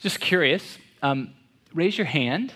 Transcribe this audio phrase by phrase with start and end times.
[0.00, 1.32] Just curious, um,
[1.72, 2.52] raise your hand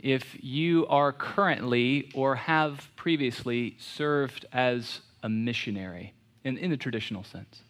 [0.00, 7.22] if you are currently or have previously served as a missionary in, in the traditional
[7.22, 7.62] sense.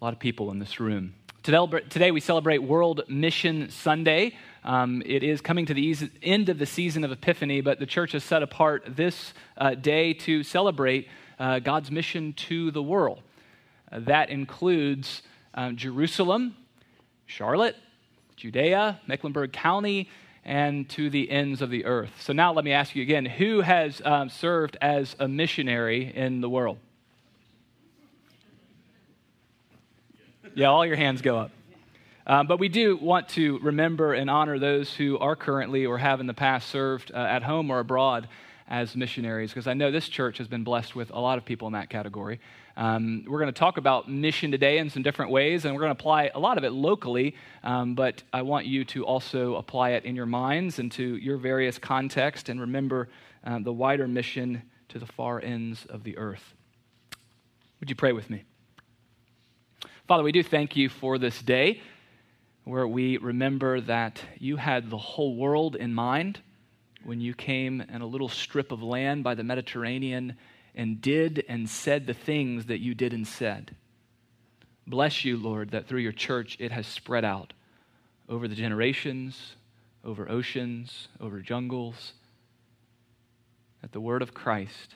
[0.00, 1.14] A lot of people in this room.
[1.42, 4.34] Today, we celebrate World Mission Sunday.
[4.64, 8.12] Um, it is coming to the end of the season of Epiphany, but the church
[8.12, 11.06] has set apart this uh, day to celebrate
[11.38, 13.20] uh, God's mission to the world.
[13.92, 15.20] Uh, that includes
[15.54, 16.56] um, Jerusalem,
[17.26, 17.76] Charlotte,
[18.36, 20.10] Judea, Mecklenburg County,
[20.44, 22.10] and to the ends of the earth.
[22.20, 26.40] So now let me ask you again who has um, served as a missionary in
[26.40, 26.78] the world?
[30.54, 31.50] Yeah, all your hands go up.
[32.26, 36.20] Um, but we do want to remember and honor those who are currently or have
[36.20, 38.28] in the past served uh, at home or abroad
[38.68, 41.66] as missionaries, because I know this church has been blessed with a lot of people
[41.66, 42.40] in that category.
[42.76, 45.94] Um, we're going to talk about mission today in some different ways, and we're going
[45.94, 49.90] to apply a lot of it locally, um, but I want you to also apply
[49.90, 53.10] it in your minds and to your various contexts and remember
[53.44, 56.54] um, the wider mission to the far ends of the earth.
[57.80, 58.44] Would you pray with me?
[60.08, 61.82] Father, we do thank you for this day
[62.64, 66.40] where we remember that you had the whole world in mind
[67.04, 70.36] when you came in a little strip of land by the Mediterranean
[70.74, 73.74] and did and said the things that you did and said.
[74.86, 77.52] Bless you, Lord, that through your church it has spread out
[78.28, 79.56] over the generations,
[80.04, 82.14] over oceans, over jungles,
[83.82, 84.94] that the word of Christ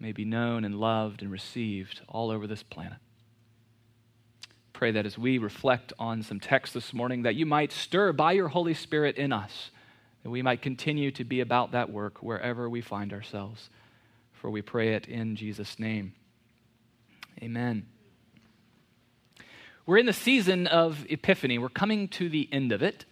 [0.00, 2.98] may be known and loved and received all over this planet
[4.74, 8.32] pray that as we reflect on some text this morning, that you might stir by
[8.32, 9.70] your Holy Spirit in us,
[10.24, 13.70] that we might continue to be about that work wherever we find ourselves.
[14.32, 16.14] For we pray it in Jesus' name.
[17.42, 17.86] Amen.
[19.86, 21.58] We're in the season of Epiphany.
[21.58, 23.04] We're coming to the end of it.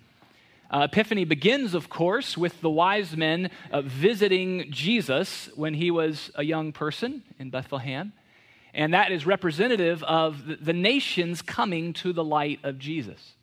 [0.70, 6.30] Uh, Epiphany begins, of course, with the wise men uh, visiting Jesus when he was
[6.34, 8.14] a young person in Bethlehem.
[8.72, 13.34] And that is representative of the nations coming to the light of Jesus.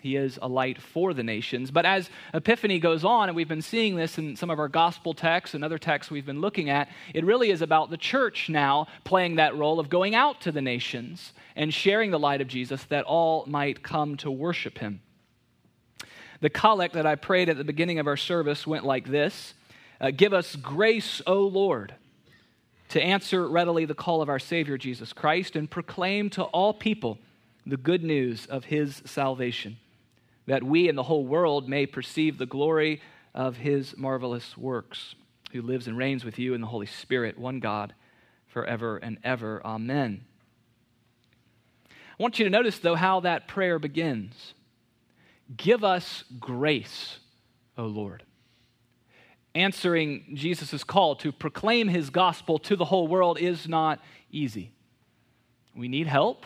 [0.00, 1.70] He is a light for the nations.
[1.70, 5.14] But as Epiphany goes on, and we've been seeing this in some of our gospel
[5.14, 8.86] texts and other texts we've been looking at, it really is about the church now
[9.04, 12.84] playing that role of going out to the nations and sharing the light of Jesus
[12.84, 15.00] that all might come to worship him.
[16.40, 19.54] The collect that I prayed at the beginning of our service went like this
[20.00, 21.94] uh, Give us grace, O Lord
[22.90, 27.18] to answer readily the call of our Savior Jesus Christ and proclaim to all people
[27.66, 29.76] the good news of his salvation,
[30.48, 33.00] that we and the whole world may perceive the glory
[33.34, 35.14] of his marvelous works,
[35.52, 37.94] who lives and reigns with you in the Holy Spirit, one God,
[38.46, 39.64] forever and ever.
[39.64, 40.24] Amen.
[41.90, 44.54] I want you to notice, though, how that prayer begins.
[45.56, 47.18] Give us grace,
[47.76, 48.24] O Lord
[49.54, 54.00] answering Jesus' call to proclaim his gospel to the whole world is not
[54.30, 54.72] easy.
[55.74, 56.44] We need help.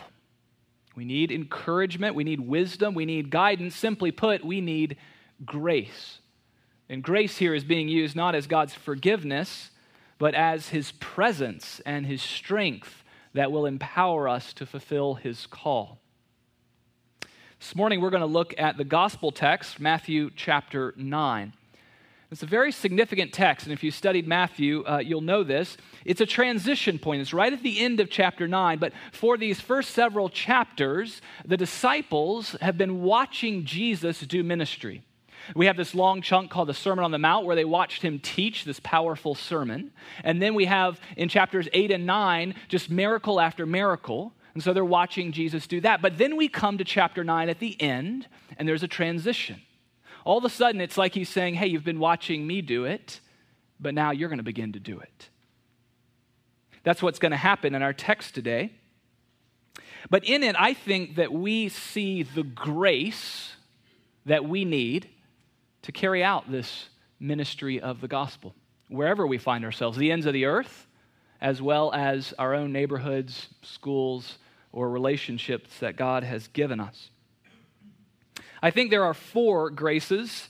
[0.95, 2.15] We need encouragement.
[2.15, 2.93] We need wisdom.
[2.93, 3.75] We need guidance.
[3.75, 4.97] Simply put, we need
[5.45, 6.19] grace.
[6.89, 9.71] And grace here is being used not as God's forgiveness,
[10.19, 15.99] but as his presence and his strength that will empower us to fulfill his call.
[17.59, 21.53] This morning, we're going to look at the gospel text, Matthew chapter 9.
[22.33, 25.77] It's a very significant text, and if you studied Matthew, uh, you'll know this.
[26.03, 27.21] It's a transition point.
[27.21, 31.57] It's right at the end of chapter 9, but for these first several chapters, the
[31.57, 35.03] disciples have been watching Jesus do ministry.
[35.55, 38.17] We have this long chunk called the Sermon on the Mount where they watched him
[38.17, 39.91] teach this powerful sermon.
[40.23, 44.33] And then we have in chapters 8 and 9 just miracle after miracle.
[44.55, 46.01] And so they're watching Jesus do that.
[46.01, 48.25] But then we come to chapter 9 at the end,
[48.57, 49.61] and there's a transition
[50.25, 53.19] all of a sudden it's like he's saying, Hey, you've been watching me do it,
[53.79, 55.29] but now you're going to begin to do it.
[56.83, 58.71] That's what's going to happen in our text today.
[60.09, 63.55] But in it, I think that we see the grace
[64.25, 65.09] that we need
[65.83, 66.89] to carry out this
[67.19, 68.53] ministry of the gospel,
[68.89, 70.87] wherever we find ourselves, the ends of the earth,
[71.41, 74.37] as well as our own neighborhoods, schools,
[74.71, 77.09] or relationships that God has given us.
[78.63, 80.47] I think there are four graces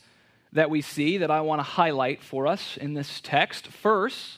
[0.52, 3.66] that we see that I want to highlight for us in this text.
[3.66, 4.38] First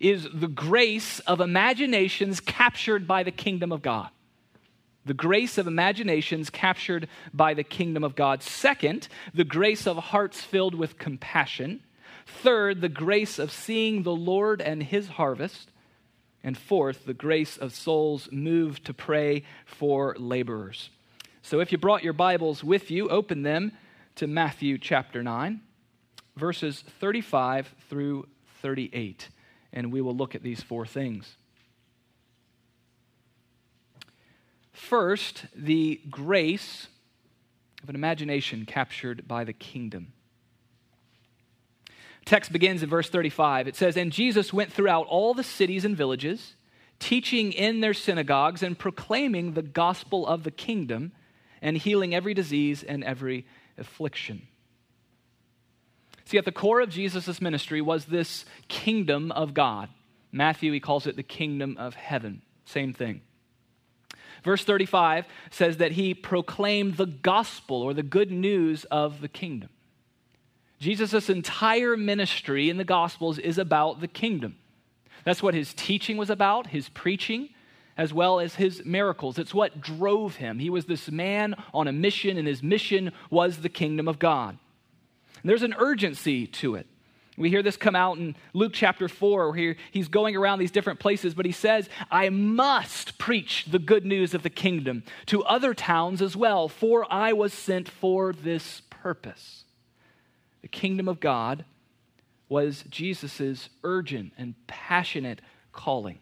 [0.00, 4.08] is the grace of imaginations captured by the kingdom of God.
[5.04, 8.42] The grace of imaginations captured by the kingdom of God.
[8.42, 11.84] Second, the grace of hearts filled with compassion.
[12.26, 15.70] Third, the grace of seeing the Lord and his harvest.
[16.42, 20.90] And fourth, the grace of souls moved to pray for laborers.
[21.46, 23.70] So if you brought your Bibles with you, open them
[24.16, 25.60] to Matthew chapter 9,
[26.34, 28.26] verses 35 through
[28.62, 29.28] 38,
[29.72, 31.36] and we will look at these four things.
[34.72, 36.88] First, the grace
[37.80, 40.14] of an imagination captured by the kingdom.
[42.24, 43.68] Text begins in verse 35.
[43.68, 46.56] It says, And Jesus went throughout all the cities and villages,
[46.98, 51.12] teaching in their synagogues and proclaiming the gospel of the kingdom
[51.62, 53.46] and healing every disease and every
[53.78, 54.46] affliction.
[56.24, 59.88] See, at the core of Jesus' ministry was this kingdom of God.
[60.32, 62.42] Matthew, he calls it the kingdom of heaven.
[62.64, 63.20] Same thing.
[64.42, 69.70] Verse 35 says that he proclaimed the gospel or the good news of the kingdom.
[70.78, 74.56] Jesus' entire ministry in the gospels is about the kingdom.
[75.24, 77.48] That's what his teaching was about, his preaching
[77.96, 79.38] as well as his miracles.
[79.38, 80.58] It's what drove him.
[80.58, 84.58] He was this man on a mission, and his mission was the kingdom of God.
[85.42, 86.86] And there's an urgency to it.
[87.38, 91.00] We hear this come out in Luke chapter 4, where he's going around these different
[91.00, 95.74] places, but he says, I must preach the good news of the kingdom to other
[95.74, 99.64] towns as well, for I was sent for this purpose.
[100.62, 101.64] The kingdom of God
[102.48, 105.40] was Jesus' urgent and passionate
[105.72, 106.18] calling.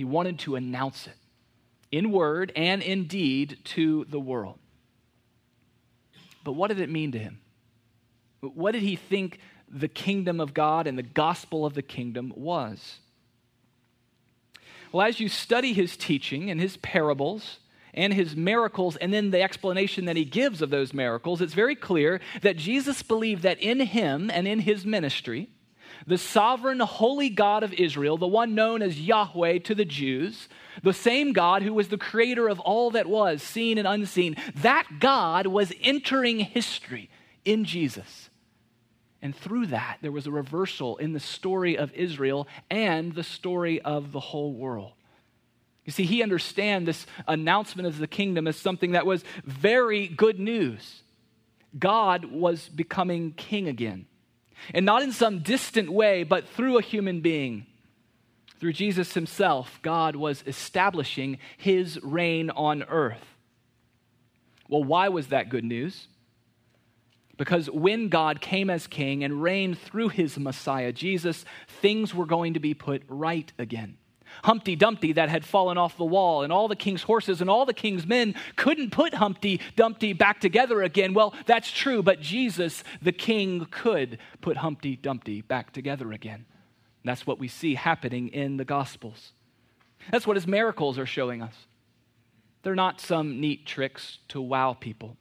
[0.00, 1.16] He wanted to announce it
[1.92, 4.58] in word and in deed to the world.
[6.42, 7.38] But what did it mean to him?
[8.40, 13.00] What did he think the kingdom of God and the gospel of the kingdom was?
[14.90, 17.58] Well, as you study his teaching and his parables
[17.92, 21.76] and his miracles, and then the explanation that he gives of those miracles, it's very
[21.76, 25.50] clear that Jesus believed that in him and in his ministry,
[26.06, 30.48] the sovereign, holy God of Israel, the one known as Yahweh to the Jews,
[30.82, 34.86] the same God who was the creator of all that was, seen and unseen, that
[34.98, 37.10] God was entering history
[37.44, 38.30] in Jesus.
[39.22, 43.80] And through that, there was a reversal in the story of Israel and the story
[43.82, 44.92] of the whole world.
[45.84, 50.38] You see, he understand this announcement of the kingdom as something that was very good
[50.38, 51.02] news.
[51.78, 54.06] God was becoming king again.
[54.74, 57.66] And not in some distant way, but through a human being.
[58.58, 63.24] Through Jesus himself, God was establishing his reign on earth.
[64.68, 66.06] Well, why was that good news?
[67.36, 71.46] Because when God came as king and reigned through his Messiah, Jesus,
[71.80, 73.96] things were going to be put right again.
[74.44, 77.66] Humpty Dumpty that had fallen off the wall, and all the king's horses and all
[77.66, 81.14] the king's men couldn't put Humpty Dumpty back together again.
[81.14, 86.46] Well, that's true, but Jesus, the king, could put Humpty Dumpty back together again.
[87.04, 89.32] that's what we see happening in the Gospels.
[90.10, 91.54] That's what his miracles are showing us.
[92.62, 95.16] They're not some neat tricks to wow people,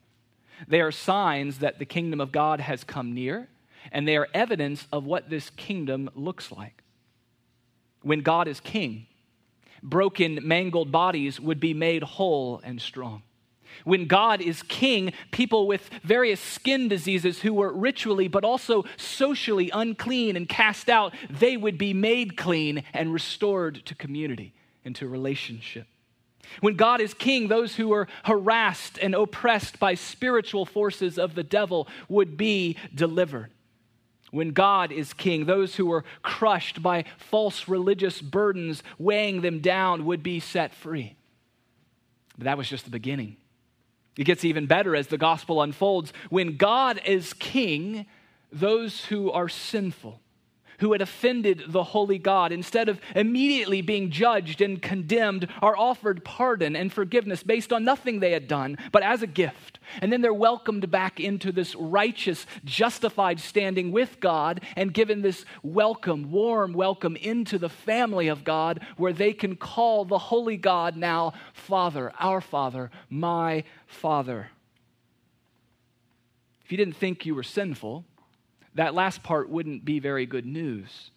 [0.68, 3.48] they are signs that the kingdom of God has come near,
[3.92, 6.84] and they are evidence of what this kingdom looks like
[8.02, 9.08] when God is king,
[9.84, 13.24] broken, mangled bodies would be made whole and strong.
[13.86, 19.70] When God is king, people with various skin diseases who were ritually but also socially
[19.74, 24.54] unclean and cast out, they would be made clean and restored to community
[24.84, 25.88] and to relationship.
[26.62, 31.44] When God is king, those who were harassed and oppressed by spiritual forces of the
[31.44, 33.52] devil would be delivered.
[34.32, 40.06] When God is king, those who were crushed by false religious burdens weighing them down
[40.06, 41.16] would be set free.
[42.38, 43.38] But that was just the beginning.
[44.18, 46.14] It gets even better as the gospel unfolds.
[46.30, 48.06] When God is king,
[48.52, 50.22] those who are sinful,
[50.80, 56.24] who had offended the holy God, instead of immediately being judged and condemned, are offered
[56.24, 59.80] pardon and forgiveness based on nothing they had done, but as a gift.
[60.02, 65.46] And then they're welcomed back into this righteous, justified standing with God and given this
[65.64, 70.96] welcome, warm welcome into the family of God where they can call the holy God
[70.96, 74.50] now Father, our Father, my Father.
[76.64, 78.06] If you didn't think you were sinful,
[78.80, 81.12] that last part wouldn't be very good news.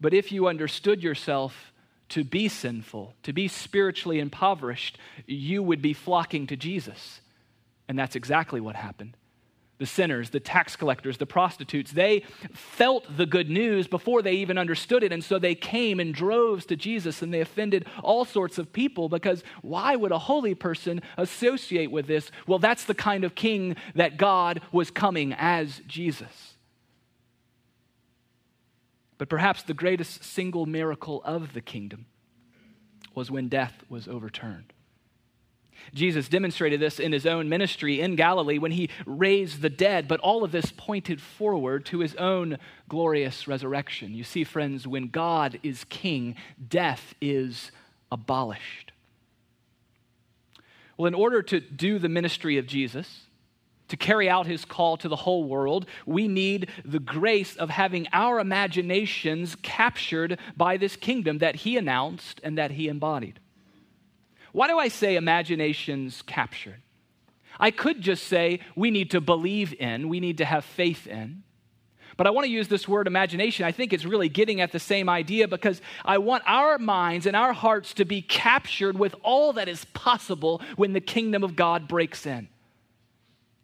[0.00, 1.72] But if you understood yourself
[2.08, 7.20] to be sinful, to be spiritually impoverished, you would be flocking to Jesus.
[7.86, 9.16] And that's exactly what happened.
[9.78, 14.58] The sinners, the tax collectors, the prostitutes, they felt the good news before they even
[14.58, 15.12] understood it.
[15.12, 19.08] And so they came in droves to Jesus and they offended all sorts of people
[19.08, 22.32] because why would a holy person associate with this?
[22.48, 26.53] Well, that's the kind of king that God was coming as Jesus.
[29.18, 32.06] But perhaps the greatest single miracle of the kingdom
[33.14, 34.72] was when death was overturned.
[35.92, 40.20] Jesus demonstrated this in his own ministry in Galilee when he raised the dead, but
[40.20, 44.14] all of this pointed forward to his own glorious resurrection.
[44.14, 46.36] You see, friends, when God is king,
[46.68, 47.70] death is
[48.10, 48.92] abolished.
[50.96, 53.26] Well, in order to do the ministry of Jesus,
[53.88, 58.08] to carry out his call to the whole world, we need the grace of having
[58.12, 63.40] our imaginations captured by this kingdom that he announced and that he embodied.
[64.52, 66.80] Why do I say imaginations captured?
[67.58, 71.42] I could just say we need to believe in, we need to have faith in.
[72.16, 73.66] But I want to use this word imagination.
[73.66, 77.34] I think it's really getting at the same idea because I want our minds and
[77.34, 81.88] our hearts to be captured with all that is possible when the kingdom of God
[81.88, 82.48] breaks in.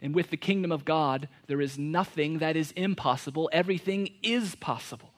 [0.03, 5.13] And with the kingdom of God, there is nothing that is impossible, everything is possible.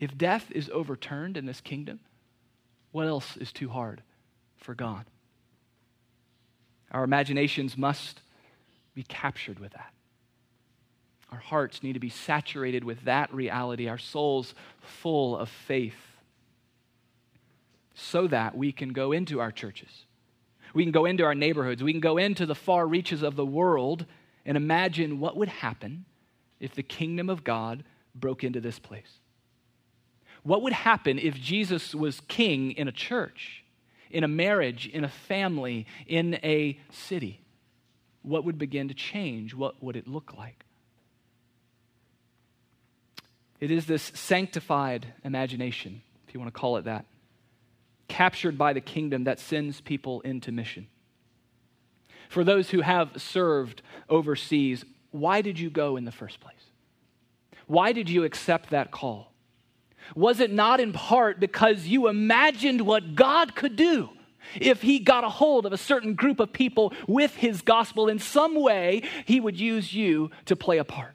[0.00, 2.00] If death is overturned in this kingdom,
[2.92, 4.02] what else is too hard?
[4.64, 5.04] for God.
[6.90, 8.20] Our imaginations must
[8.94, 9.92] be captured with that.
[11.30, 15.98] Our hearts need to be saturated with that reality, our souls full of faith,
[17.94, 20.04] so that we can go into our churches.
[20.74, 21.82] We can go into our neighborhoods.
[21.82, 24.04] We can go into the far reaches of the world
[24.44, 26.04] and imagine what would happen
[26.60, 29.18] if the kingdom of God broke into this place.
[30.42, 33.64] What would happen if Jesus was king in a church?
[34.14, 37.40] in a marriage, in a family, in a city?
[38.22, 39.54] What would begin to change?
[39.54, 40.64] What would it look like?
[43.60, 47.06] It is this sanctified imagination, if you want to call it that,
[48.08, 50.86] captured by the kingdom that sends people into mission.
[52.28, 56.56] For those who have served overseas, why did you go in the first place?
[57.66, 59.32] Why did you accept that call?
[60.14, 64.10] Was it not in part because you imagined what God could do
[64.60, 68.18] if He got a hold of a certain group of people with His gospel in
[68.18, 71.14] some way, He would use you to play a part?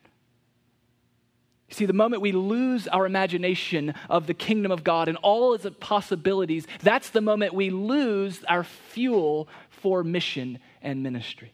[1.69, 5.53] You see, the moment we lose our imagination of the kingdom of God and all
[5.53, 11.53] its possibilities, that's the moment we lose our fuel for mission and ministry.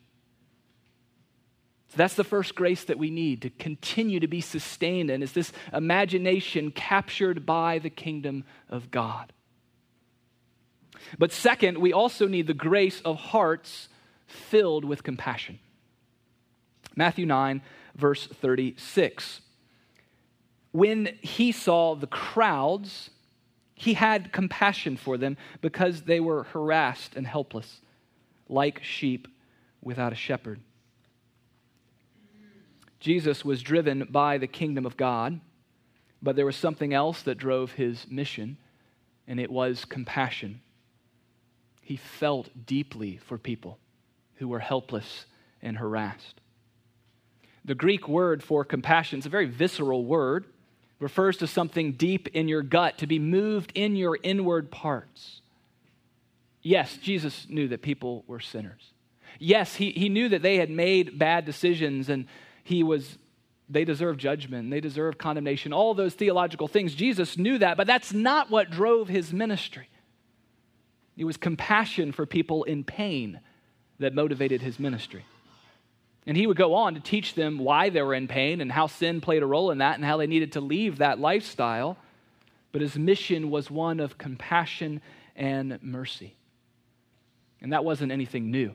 [1.89, 5.33] So that's the first grace that we need to continue to be sustained in is
[5.33, 9.33] this imagination captured by the kingdom of God.
[11.19, 13.89] But second, we also need the grace of hearts
[14.27, 15.59] filled with compassion.
[16.95, 17.61] Matthew 9,
[17.95, 19.41] verse 36.
[20.75, 23.09] When he saw the crowds,
[23.75, 27.79] he had compassion for them because they were harassed and helpless,
[28.49, 29.29] like sheep
[29.81, 30.59] without a shepherd.
[32.99, 35.39] Jesus was driven by the kingdom of God,
[36.21, 38.57] but there was something else that drove his mission,
[39.29, 40.59] and it was compassion.
[41.79, 43.79] He felt deeply for people
[44.35, 45.25] who were helpless
[45.61, 46.41] and harassed.
[47.63, 50.47] The Greek word for compassion is a very visceral word,
[50.99, 55.41] refers to something deep in your gut, to be moved in your inward parts.
[56.61, 58.91] Yes, Jesus knew that people were sinners.
[59.39, 62.27] Yes, he, he knew that they had made bad decisions and
[62.63, 63.17] he was
[63.69, 66.93] they deserve judgment, they deserve condemnation, all those theological things.
[66.93, 69.89] Jesus knew that, but that's not what drove his ministry.
[71.17, 73.39] It was compassion for people in pain
[73.99, 75.25] that motivated his ministry.
[76.27, 78.87] And he would go on to teach them why they were in pain and how
[78.87, 81.97] sin played a role in that and how they needed to leave that lifestyle.
[82.71, 85.01] But his mission was one of compassion
[85.35, 86.35] and mercy.
[87.61, 88.73] And that wasn't anything new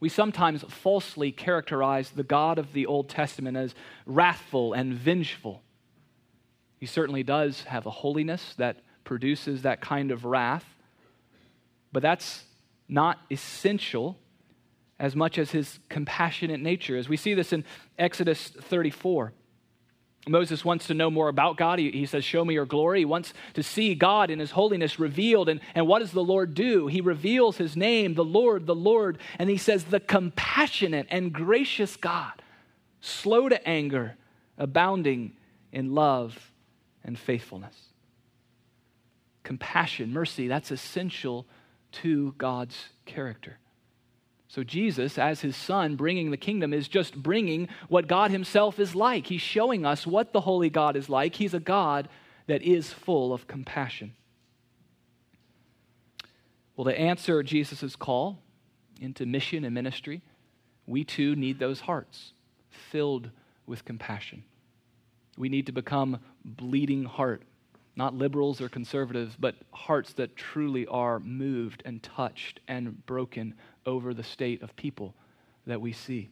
[0.00, 3.74] we sometimes falsely characterize the God of the Old Testament as
[4.04, 5.62] wrathful and vengeful.
[6.78, 10.64] He certainly does have a holiness that produces that kind of wrath,
[11.92, 12.44] but that's
[12.88, 14.18] not essential
[14.98, 16.96] as much as his compassionate nature.
[16.96, 17.64] As we see this in
[17.98, 19.32] Exodus 34.
[20.28, 21.78] Moses wants to know more about God.
[21.78, 23.00] He, he, says, Show me your glory.
[23.00, 25.48] He wants to see God in his holiness revealed.
[25.48, 26.88] And, and what does the Lord do?
[26.88, 29.18] He reveals his name, the Lord, the Lord.
[29.38, 32.42] And he says, The compassionate and gracious God,
[33.00, 34.16] slow to anger,
[34.58, 35.32] abounding
[35.70, 36.50] in love
[37.04, 37.76] and faithfulness.
[39.44, 41.46] Compassion, mercy, that's essential
[41.92, 43.58] to God's character.
[44.48, 48.94] So, Jesus, as his son, bringing the kingdom, is just bringing what God himself is
[48.94, 49.26] like.
[49.26, 51.34] He's showing us what the holy God is like.
[51.34, 52.08] He's a God
[52.46, 54.14] that is full of compassion.
[56.76, 58.38] Well, to answer Jesus' call
[59.00, 60.22] into mission and ministry,
[60.86, 62.32] we too need those hearts
[62.70, 63.30] filled
[63.66, 64.44] with compassion.
[65.36, 67.42] We need to become bleeding heart
[67.96, 73.54] not liberals or conservatives, but hearts that truly are moved and touched and broken
[73.86, 75.14] over the state of people
[75.66, 76.28] that we see.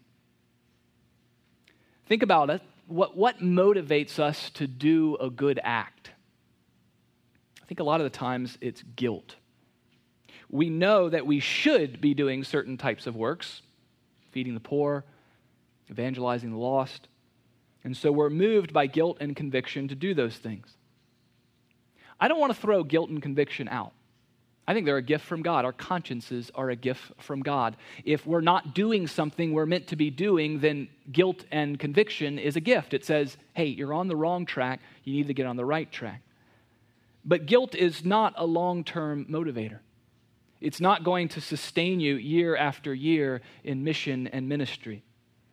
[2.07, 2.61] Think about it.
[2.87, 6.11] What, what motivates us to do a good act?
[7.63, 9.37] I think a lot of the times it's guilt.
[10.51, 13.63] We know that we should be doing certain types of works,
[14.33, 15.05] feeding the poor,
[15.91, 17.09] evangelizing the lost.
[17.83, 20.77] And so we're moved by guilt and conviction to do those things.
[22.21, 23.93] I don't want to throw guilt and conviction out.
[24.67, 25.65] I think they're a gift from God.
[25.65, 27.77] Our consciences are a gift from God.
[28.05, 32.57] If we're not doing something we're meant to be doing, then guilt and conviction is
[32.57, 32.95] a gift.
[32.95, 34.81] It says, hey, you're on the wrong track.
[35.05, 36.23] You need to get on the right track.
[37.27, 39.81] But guilt is not a long term motivator.
[40.61, 45.03] It's not going to sustain you year after year in mission and ministry.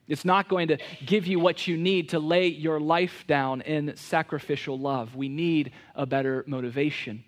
[0.08, 3.96] It's not going to give you what you need to lay your life down in
[3.96, 5.16] sacrificial love.
[5.16, 7.24] We need a better motivation.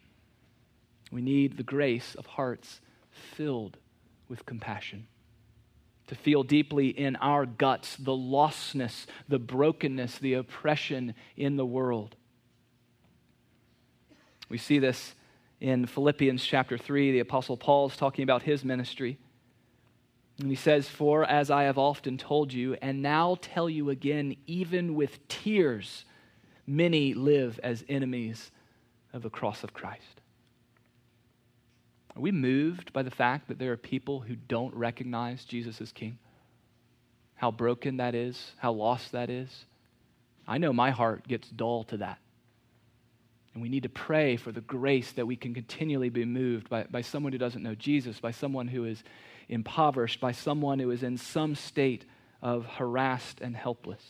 [1.13, 3.77] We need the grace of hearts filled
[4.27, 5.05] with compassion.
[6.07, 12.15] To feel deeply in our guts the lostness, the brokenness, the oppression in the world.
[14.49, 15.13] We see this
[15.61, 17.11] in Philippians chapter 3.
[17.11, 19.19] The Apostle Paul is talking about his ministry.
[20.39, 24.35] And he says, For as I have often told you, and now tell you again,
[24.47, 26.05] even with tears,
[26.65, 28.49] many live as enemies
[29.13, 30.22] of the cross of Christ.
[32.15, 35.91] Are we moved by the fact that there are people who don't recognize Jesus as
[35.91, 36.19] King?
[37.35, 39.65] How broken that is, how lost that is?
[40.47, 42.19] I know my heart gets dull to that.
[43.53, 46.83] And we need to pray for the grace that we can continually be moved by,
[46.83, 49.03] by someone who doesn't know Jesus, by someone who is
[49.47, 52.05] impoverished, by someone who is in some state
[52.41, 54.01] of harassed and helpless.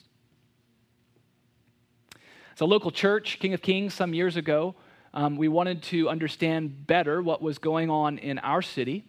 [2.54, 4.76] As a local church, King of Kings, some years ago,
[5.14, 9.04] um, we wanted to understand better what was going on in our city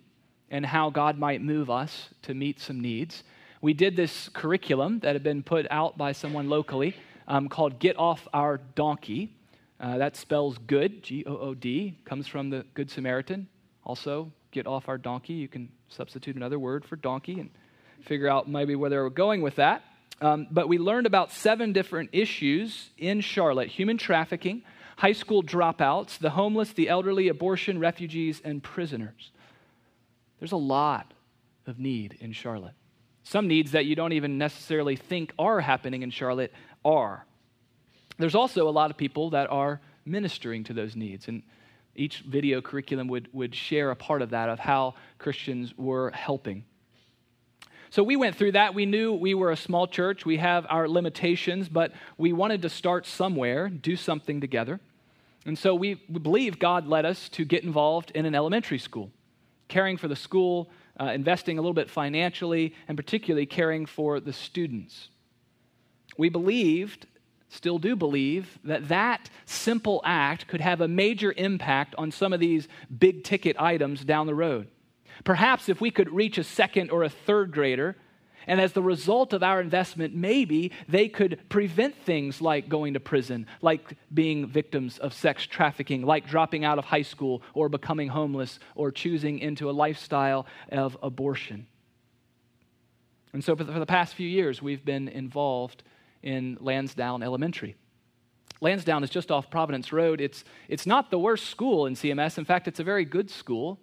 [0.51, 3.25] and how God might move us to meet some needs.
[3.61, 6.95] We did this curriculum that had been put out by someone locally
[7.27, 9.35] um, called Get Off Our Donkey.
[9.81, 13.49] Uh, that spells good, G O O D, comes from the Good Samaritan.
[13.83, 15.35] Also, get off our donkey.
[15.35, 17.51] You can substitute another word for donkey and
[18.03, 19.83] figure out maybe where they were going with that.
[20.21, 24.63] Um, but we learned about seven different issues in Charlotte human trafficking,
[24.97, 29.33] high school dropouts, the homeless, the elderly, abortion, refugees, and prisoners.
[30.39, 31.13] There's a lot
[31.67, 32.75] of need in Charlotte.
[33.23, 36.53] Some needs that you don't even necessarily think are happening in Charlotte
[36.85, 37.25] are.
[38.19, 41.29] There's also a lot of people that are ministering to those needs.
[41.29, 41.43] And
[41.95, 46.65] each video curriculum would, would share a part of that, of how Christians were helping.
[47.91, 48.75] So we went through that.
[48.75, 50.27] We knew we were a small church.
[50.27, 54.81] We have our limitations, but we wanted to start somewhere, do something together.
[55.47, 59.11] And so we, we believe God led us to get involved in an elementary school,
[59.69, 64.33] caring for the school, uh, investing a little bit financially, and particularly caring for the
[64.33, 65.09] students.
[66.17, 67.07] We believed
[67.55, 72.41] still do believe that that simple act could have a major impact on some of
[72.41, 74.69] these big ticket items down the road.
[75.23, 77.97] Perhaps if we could reach a second or a third grader,
[78.47, 83.01] and as the result of our investment, maybe they could prevent things like going to
[83.01, 88.09] prison, like being victims of sex trafficking, like dropping out of high school or becoming
[88.09, 91.67] homeless or choosing into a lifestyle of abortion.
[93.33, 95.83] And so, for the past few years, we've been involved
[96.23, 97.75] in Lansdowne Elementary.
[98.61, 100.21] Lansdowne is just off Providence Road.
[100.21, 102.39] It's, it's not the worst school in CMS.
[102.39, 103.81] In fact, it's a very good school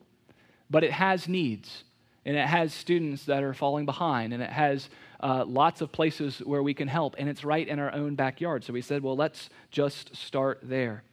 [0.71, 1.84] but it has needs
[2.25, 6.39] and it has students that are falling behind and it has uh, lots of places
[6.39, 8.63] where we can help and it's right in our own backyard.
[8.63, 11.03] So we said well let's just start there.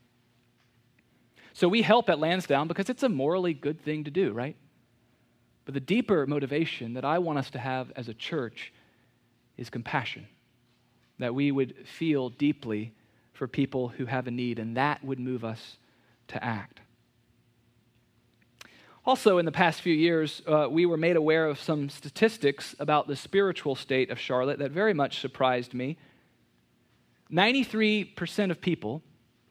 [1.53, 4.57] So we help at lansdowne because it's a morally good thing to do right?
[5.65, 8.73] But the deeper motivation that i want us to have as a church
[9.59, 10.27] is compassion
[11.19, 12.95] that we would feel deeply
[13.33, 15.77] for people who have a need and that would move us
[16.29, 16.81] to act
[19.09, 23.09] also, in the past few years, uh, we were made aware of some statistics about
[23.09, 25.97] the spiritual state of Charlotte that very much surprised me.
[27.33, 29.03] 93% of people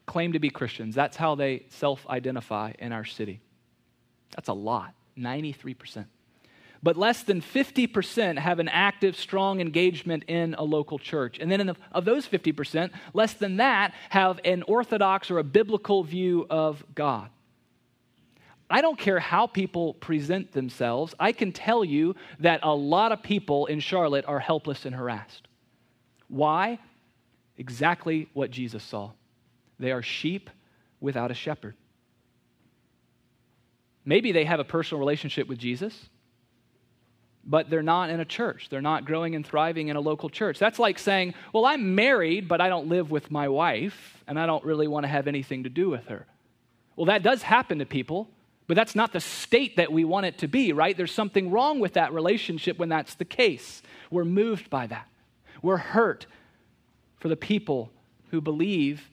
[0.05, 0.93] claim to be Christians.
[0.93, 3.41] That's how they self identify in our city.
[4.35, 6.05] That's a lot, 93%.
[6.83, 11.39] But less than 50% have an active, strong engagement in a local church.
[11.39, 16.03] And then the, of those 50%, less than that have an orthodox or a biblical
[16.03, 17.31] view of God.
[18.69, 23.23] I don't care how people present themselves, I can tell you that a lot of
[23.23, 25.47] people in Charlotte are helpless and harassed.
[26.27, 26.79] Why?
[27.57, 29.11] Exactly what Jesus saw.
[29.79, 30.49] They are sheep
[30.99, 31.75] without a shepherd.
[34.03, 36.09] Maybe they have a personal relationship with Jesus,
[37.45, 38.67] but they're not in a church.
[38.69, 40.59] They're not growing and thriving in a local church.
[40.59, 44.45] That's like saying, Well, I'm married, but I don't live with my wife, and I
[44.45, 46.25] don't really want to have anything to do with her.
[46.95, 48.29] Well, that does happen to people,
[48.67, 50.95] but that's not the state that we want it to be, right?
[50.95, 53.81] There's something wrong with that relationship when that's the case.
[54.11, 55.07] We're moved by that.
[55.61, 56.27] We're hurt
[57.15, 57.89] for the people
[58.29, 59.09] who believe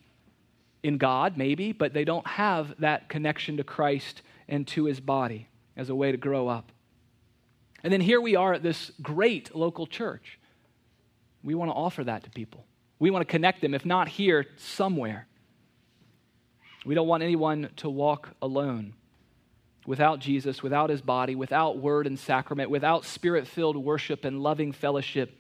[0.83, 5.49] in God, maybe, but they don't have that connection to Christ and to his body
[5.77, 6.73] as a way to grow up.
[7.85, 10.39] And then here we are at this great local church.
[11.45, 12.67] We want to offer that to people.
[12.99, 15.27] We want to connect them, if not here, somewhere.
[16.85, 18.95] We don't want anyone to walk alone
[19.87, 24.73] without Jesus, without his body, without word and sacrament, without spirit filled worship and loving
[24.73, 25.33] fellowship.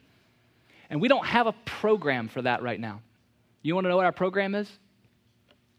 [0.91, 3.01] And we don't have a program for that right now.
[3.63, 4.71] You want to know what our program is?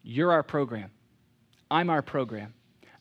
[0.03, 0.91] You're our program.
[1.69, 2.53] I'm our program.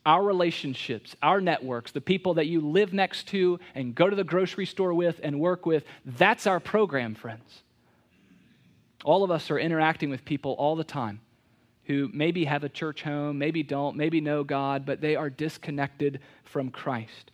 [0.07, 4.25] Our relationships, our networks, the people that you live next to and go to the
[4.25, 7.63] grocery store with and work with, that's our program, friends.
[9.03, 11.21] All of us are interacting with people all the time
[11.87, 16.21] who maybe have a church home, maybe don't, maybe know God, but they are disconnected
[16.45, 17.31] from Christ.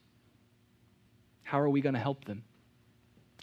[1.43, 2.45] How are we going to help them?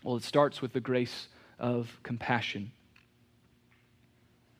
[0.04, 1.28] Well, it starts with the grace
[1.60, 2.72] of compassion.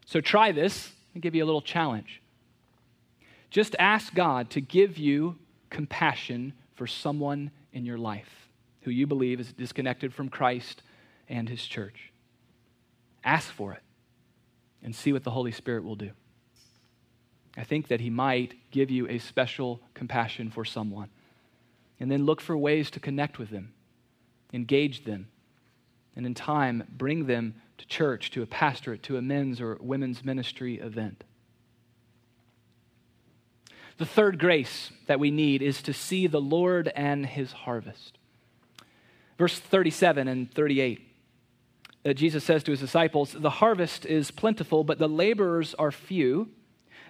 [0.06, 2.22] So try this and give you a little challenge.
[3.50, 5.38] Just ask God to give you
[5.70, 8.50] compassion for someone in your life
[8.82, 10.82] who you believe is disconnected from Christ
[11.28, 12.12] and his church.
[13.24, 13.84] Ask for it
[14.82, 16.12] and see what the Holy Spirit will do.
[17.58, 21.10] I think that he might give you a special compassion for someone.
[22.00, 23.74] And then look for ways to connect with them,
[24.54, 25.28] engage them,
[26.16, 30.24] and in time bring them to church, to a pastorate, to a men's or women's
[30.24, 31.24] ministry event.
[33.98, 38.20] The third grace that we need is to see the Lord and his harvest.
[39.40, 41.02] Verse 37 and 38.
[42.06, 46.50] Uh, Jesus says to his disciples, The harvest is plentiful, but the laborers are few.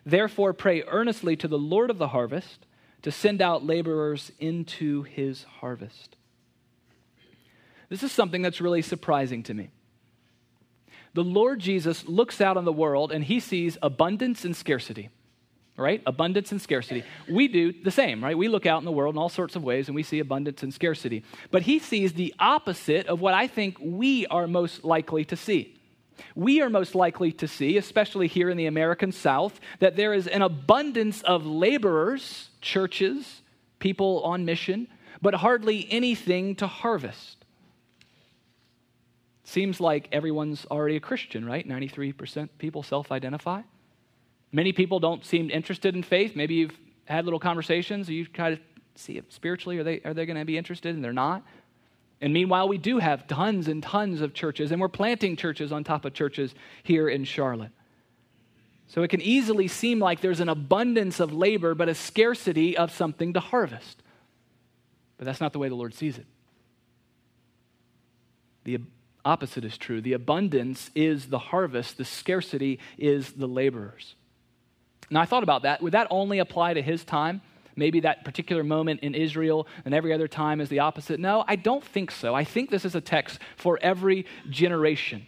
[0.05, 2.65] Therefore, pray earnestly to the Lord of the harvest
[3.01, 6.15] to send out laborers into his harvest.
[7.89, 9.69] This is something that's really surprising to me.
[11.13, 15.09] The Lord Jesus looks out on the world and he sees abundance and scarcity,
[15.77, 16.01] right?
[16.05, 17.03] Abundance and scarcity.
[17.29, 18.37] We do the same, right?
[18.37, 20.61] We look out in the world in all sorts of ways and we see abundance
[20.61, 21.23] and scarcity.
[21.49, 25.76] But he sees the opposite of what I think we are most likely to see
[26.35, 30.27] we are most likely to see, especially here in the American South, that there is
[30.27, 33.41] an abundance of laborers, churches,
[33.79, 34.87] people on mission,
[35.21, 37.45] but hardly anything to harvest.
[39.43, 41.67] Seems like everyone's already a Christian, right?
[41.67, 43.61] 93% people self identify.
[44.51, 46.35] Many people don't seem interested in faith.
[46.35, 48.59] Maybe you've had little conversations, you kind of
[48.95, 49.77] see it spiritually.
[49.77, 50.95] Are they, are they going to be interested?
[50.95, 51.43] And they're not.
[52.19, 55.83] And meanwhile, we do have tons and tons of churches, and we're planting churches on
[55.83, 56.53] top of churches
[56.83, 57.71] here in Charlotte.
[58.87, 62.91] So it can easily seem like there's an abundance of labor, but a scarcity of
[62.91, 64.01] something to harvest.
[65.17, 66.25] But that's not the way the Lord sees it.
[68.63, 68.79] The
[69.23, 70.01] opposite is true.
[70.01, 74.15] The abundance is the harvest, the scarcity is the laborers.
[75.09, 75.81] Now, I thought about that.
[75.81, 77.41] Would that only apply to his time?
[77.77, 81.19] Maybe that particular moment in Israel and every other time is the opposite.
[81.19, 82.35] No, I don't think so.
[82.35, 85.25] I think this is a text for every generation.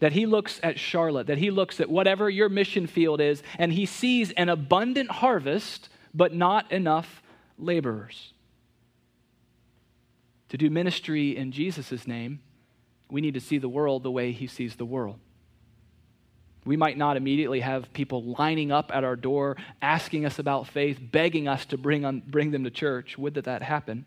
[0.00, 3.72] That he looks at Charlotte, that he looks at whatever your mission field is, and
[3.72, 7.22] he sees an abundant harvest, but not enough
[7.58, 8.32] laborers.
[10.50, 12.40] To do ministry in Jesus' name,
[13.10, 15.18] we need to see the world the way he sees the world.
[16.68, 20.98] We might not immediately have people lining up at our door, asking us about faith,
[21.00, 23.16] begging us to bring, on, bring them to church.
[23.16, 24.04] Would that that happen?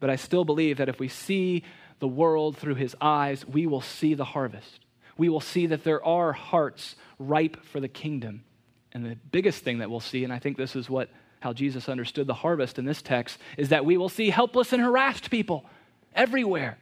[0.00, 1.64] But I still believe that if we see
[1.98, 4.80] the world through his eyes, we will see the harvest.
[5.16, 8.44] We will see that there are hearts ripe for the kingdom.
[8.92, 11.08] And the biggest thing that we'll see, and I think this is what
[11.40, 14.82] how Jesus understood the harvest in this text, is that we will see helpless and
[14.82, 15.64] harassed people
[16.14, 16.76] everywhere.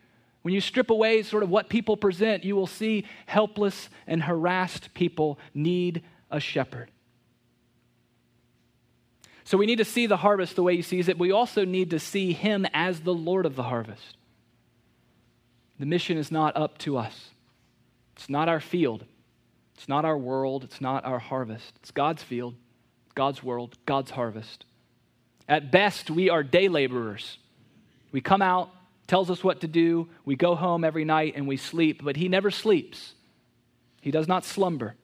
[0.48, 4.94] When you strip away sort of what people present, you will see helpless and harassed
[4.94, 6.90] people need a shepherd.
[9.44, 11.18] So we need to see the harvest the way he sees it.
[11.18, 14.16] We also need to see him as the Lord of the harvest.
[15.78, 17.28] The mission is not up to us,
[18.16, 19.04] it's not our field,
[19.74, 21.74] it's not our world, it's not our harvest.
[21.82, 22.54] It's God's field,
[23.14, 24.64] God's world, God's harvest.
[25.46, 27.36] At best, we are day laborers.
[28.12, 28.70] We come out,
[29.08, 30.08] tells us what to do.
[30.24, 33.14] We go home every night and we sleep, but he never sleeps.
[34.00, 34.94] He does not slumber.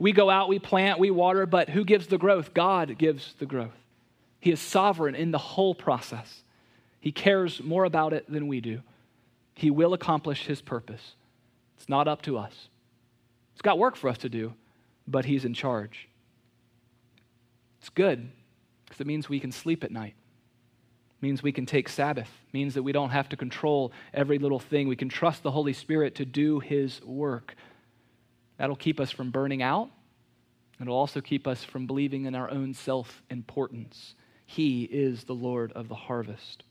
[0.00, 2.54] We go out, we plant, we water, but who gives the growth?
[2.54, 3.76] God gives the growth.
[4.40, 6.42] He is sovereign in the whole process.
[6.98, 8.80] He cares more about it than we do.
[9.54, 11.14] He will accomplish his purpose.
[11.76, 12.68] It's not up to us.
[13.52, 14.54] It's got work for us to do,
[15.06, 16.08] but he's in charge.
[17.80, 18.30] It's good
[18.84, 20.14] because it means we can sleep at night.
[21.20, 22.30] Means we can take Sabbath.
[22.52, 24.86] Means that we don't have to control every little thing.
[24.86, 27.54] We can trust the Holy Spirit to do his work.
[28.58, 29.90] That'll keep us from burning out.
[30.80, 34.14] It'll also keep us from believing in our own self importance.
[34.44, 36.64] He is the Lord of the harvest.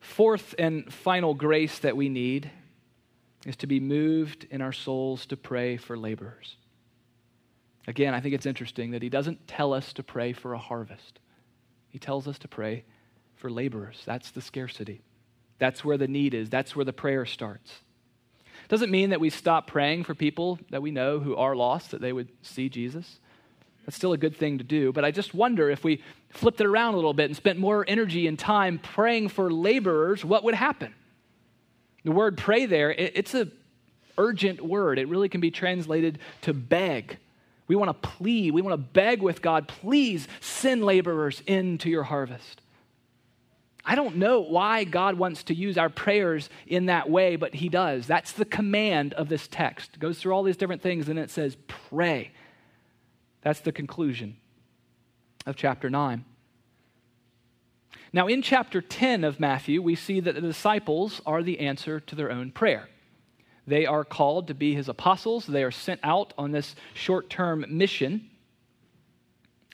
[0.00, 2.50] Fourth and final grace that we need
[3.46, 6.56] is to be moved in our souls to pray for laborers.
[7.86, 11.18] Again, I think it's interesting that he doesn't tell us to pray for a harvest.
[11.90, 12.84] He tells us to pray
[13.36, 14.02] for laborers.
[14.06, 15.02] That's the scarcity.
[15.58, 16.48] That's where the need is.
[16.48, 17.80] That's where the prayer starts.
[18.68, 22.00] Doesn't mean that we stop praying for people that we know who are lost, that
[22.00, 23.18] they would see Jesus.
[23.84, 24.92] That's still a good thing to do.
[24.92, 27.84] But I just wonder if we flipped it around a little bit and spent more
[27.88, 30.94] energy and time praying for laborers, what would happen?
[32.04, 33.48] The word pray there, it's a
[34.16, 34.98] urgent word.
[34.98, 37.18] It really can be translated to beg.
[37.70, 38.52] We want to plead.
[38.52, 42.62] We want to beg with God, please send laborers into your harvest.
[43.84, 47.68] I don't know why God wants to use our prayers in that way, but He
[47.68, 48.08] does.
[48.08, 49.90] That's the command of this text.
[49.94, 52.32] It goes through all these different things and it says, pray.
[53.42, 54.36] That's the conclusion
[55.46, 56.24] of chapter 9.
[58.12, 62.16] Now, in chapter 10 of Matthew, we see that the disciples are the answer to
[62.16, 62.88] their own prayer.
[63.70, 67.64] They are called to be his apostles, they are sent out on this short term
[67.68, 68.28] mission.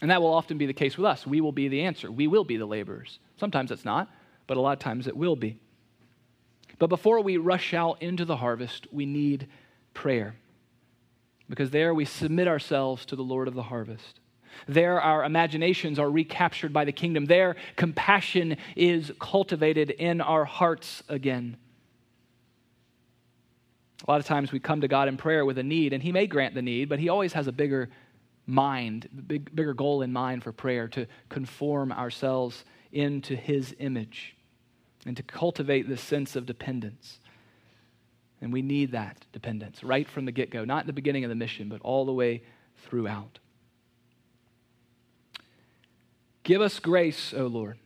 [0.03, 1.27] And that will often be the case with us.
[1.27, 3.19] We will be the answer, we will be the laborers.
[3.39, 4.11] Sometimes it's not,
[4.47, 5.59] but a lot of times it will be.
[6.79, 9.49] But before we rush out into the harvest, we need
[9.95, 10.37] prayer.
[11.49, 14.21] Because there we submit ourselves to the Lord of the harvest.
[14.69, 17.25] There, our imaginations are recaptured by the kingdom.
[17.25, 21.57] There, compassion is cultivated in our hearts again.
[24.07, 26.13] A lot of times we come to God in prayer with a need, and He
[26.13, 27.89] may grant the need, but He always has a bigger
[28.47, 34.37] mind, big, bigger goal in mind for prayer to conform ourselves into His image
[35.07, 37.21] and to cultivate this sense of dependence.
[38.41, 41.35] And we need that dependence right from the get go, not the beginning of the
[41.35, 42.43] mission, but all the way
[42.77, 43.39] throughout.
[46.43, 47.79] Give us grace, O Lord,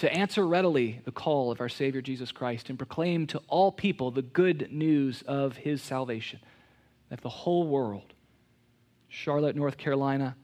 [0.00, 4.10] to answer readily the call of our Savior Jesus Christ and proclaim to all people
[4.10, 6.40] the good news of his salvation,
[7.10, 8.14] that the whole world,
[9.08, 10.36] Charlotte, North Carolina,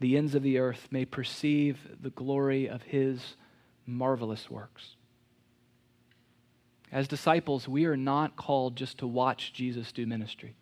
[0.00, 3.36] the ends of the earth may perceive the glory of his
[3.86, 4.96] marvelous works.
[6.92, 10.54] As disciples, we are not called just to watch Jesus do ministry.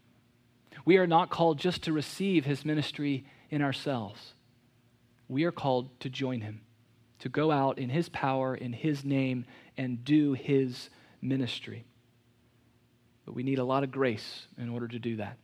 [0.84, 4.34] We are not called just to receive his ministry in ourselves
[5.30, 6.60] we are called to join him,
[7.20, 9.44] to go out in his power, in his name,
[9.76, 10.90] and do his
[11.22, 11.84] ministry.
[13.24, 15.36] But we need a lot of grace in order to do that.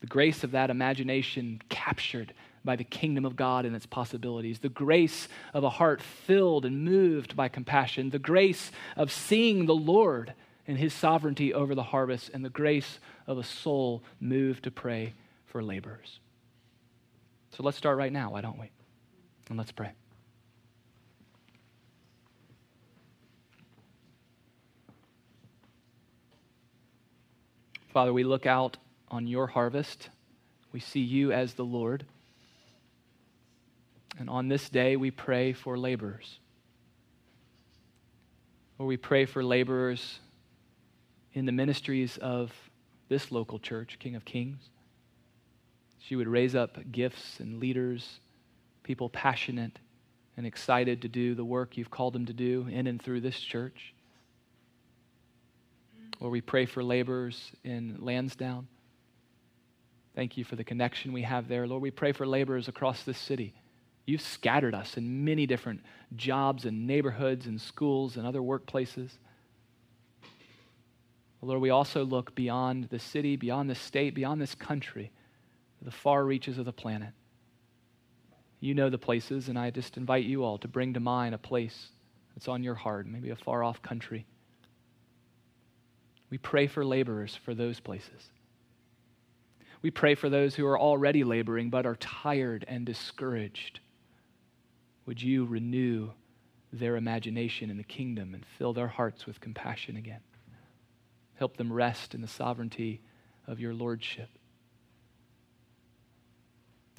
[0.00, 2.34] The grace of that imagination captured
[2.64, 6.84] by the kingdom of God and its possibilities, the grace of a heart filled and
[6.84, 10.34] moved by compassion, the grace of seeing the Lord
[10.66, 15.14] and his sovereignty over the harvest, and the grace of a soul moved to pray
[15.46, 16.18] for laborers.
[17.50, 18.70] So let's start right now, why don't we?
[19.48, 19.92] And let's pray.
[27.96, 28.76] Father, we look out
[29.08, 30.10] on your harvest.
[30.70, 32.04] We see you as the Lord.
[34.18, 36.38] And on this day, we pray for laborers.
[38.78, 40.18] Or we pray for laborers
[41.32, 42.52] in the ministries of
[43.08, 44.68] this local church, King of Kings.
[45.98, 48.20] She would raise up gifts and leaders
[48.82, 49.78] people passionate
[50.36, 53.40] and excited to do the work you've called them to do in and through this
[53.40, 53.94] church.
[56.20, 58.66] Or we pray for laborers in Lansdowne.
[60.14, 61.66] Thank you for the connection we have there.
[61.66, 63.54] Lord, we pray for laborers across this city.
[64.06, 65.82] You've scattered us in many different
[66.14, 69.10] jobs and neighborhoods and schools and other workplaces.
[71.42, 75.12] Lord, we also look beyond the city, beyond the state, beyond this country,
[75.82, 77.10] the far reaches of the planet.
[78.58, 81.38] You know the places, and I just invite you all to bring to mind a
[81.38, 81.90] place
[82.34, 84.26] that's on your heart, maybe a far off country.
[86.30, 88.30] We pray for laborers for those places.
[89.82, 93.80] We pray for those who are already laboring but are tired and discouraged.
[95.06, 96.10] Would you renew
[96.72, 100.20] their imagination in the kingdom and fill their hearts with compassion again?
[101.34, 103.00] Help them rest in the sovereignty
[103.46, 104.28] of your lordship.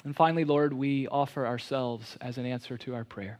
[0.05, 3.39] And finally, Lord, we offer ourselves as an answer to our prayer.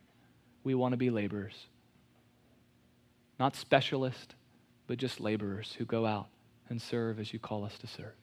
[0.63, 1.67] We want to be laborers,
[3.39, 4.36] not specialists,
[4.88, 6.28] but just laborers who go out
[6.69, 8.15] and serve as you call us to serve.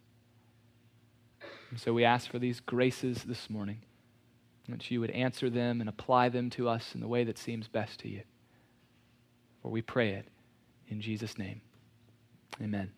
[1.71, 3.83] And so we ask for these graces this morning,
[4.69, 7.69] that you would answer them and apply them to us in the way that seems
[7.69, 8.23] best to you.
[9.63, 10.29] For we pray it
[10.89, 11.61] in Jesus' name.
[12.63, 12.91] Amen.